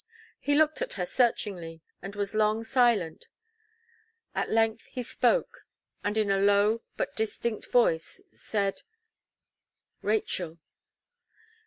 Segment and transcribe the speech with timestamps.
[0.39, 3.27] He looked at her searchingly and was long silent:
[4.33, 5.67] at length he spoke,
[6.03, 8.81] and in a low but distinct voice, said:
[10.01, 10.57] "Rachel."